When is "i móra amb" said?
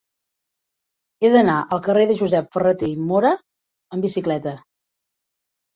2.95-4.09